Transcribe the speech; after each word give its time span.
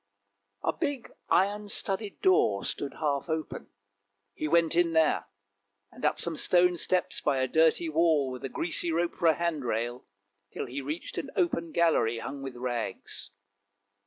A 0.63 0.73
big 0.73 1.11
iron 1.29 1.69
studded 1.69 2.21
door 2.23 2.65
stood 2.65 2.95
half 2.95 3.29
open; 3.29 3.67
he 4.33 4.47
went 4.47 4.75
in 4.75 4.95
here, 4.95 5.25
and 5.91 6.03
up 6.03 6.19
some 6.19 6.35
stone 6.35 6.75
steps 6.77 7.21
by 7.21 7.37
a 7.37 7.47
dirty 7.47 7.87
wall 7.87 8.31
with 8.31 8.43
a 8.43 8.49
greasy 8.49 8.91
rope 8.91 9.13
for 9.13 9.27
a 9.27 9.35
hand 9.35 9.63
rail, 9.63 10.07
till 10.51 10.65
he 10.65 10.81
reached 10.81 11.19
an 11.19 11.29
open 11.35 11.71
gallery 11.71 12.17
hung 12.17 12.41
with 12.41 12.55
rags. 12.55 13.29